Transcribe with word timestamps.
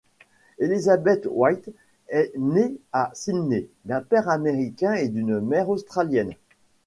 Elisabeth 0.57 1.27
White 1.29 1.69
est 2.07 2.31
née 2.35 2.75
à 2.91 3.11
Sydney 3.13 3.67
d'un 3.85 4.01
père 4.01 4.29
américain 4.29 4.93
et 4.93 5.09
d'une 5.09 5.39
mère 5.39 5.69
australienne. 5.69 6.33